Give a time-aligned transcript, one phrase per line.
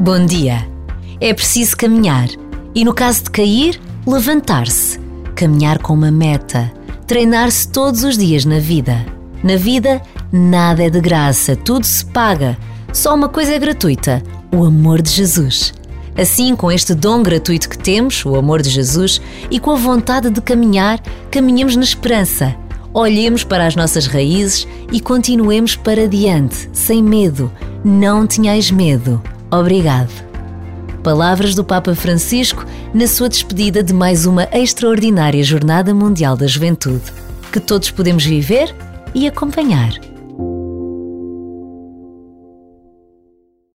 [0.00, 0.66] Bom dia.
[1.20, 2.28] É preciso caminhar
[2.74, 4.98] e, no caso de cair, levantar-se.
[5.34, 6.72] Caminhar com uma meta.
[7.06, 9.04] Treinar-se todos os dias na vida.
[9.44, 10.00] Na vida,
[10.32, 12.56] nada é de graça, tudo se paga.
[12.90, 15.74] Só uma coisa é gratuita: o amor de Jesus.
[16.16, 19.20] Assim, com este dom gratuito que temos, o amor de Jesus,
[19.50, 22.56] e com a vontade de caminhar, caminhemos na esperança.
[22.94, 27.50] Olhemos para as nossas raízes e continuemos para diante, sem medo.
[27.82, 29.22] Não tenhais medo.
[29.50, 30.12] Obrigado.
[31.02, 37.10] Palavras do Papa Francisco na sua despedida de mais uma extraordinária Jornada Mundial da Juventude,
[37.50, 38.74] que todos podemos viver
[39.14, 40.11] e acompanhar.